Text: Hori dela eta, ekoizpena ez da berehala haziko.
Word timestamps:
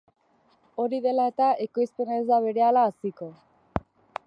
Hori 0.83 0.99
dela 1.03 1.27
eta, 1.33 1.51
ekoizpena 1.67 2.17
ez 2.21 2.25
da 2.33 2.41
berehala 2.49 2.85
haziko. 2.93 3.31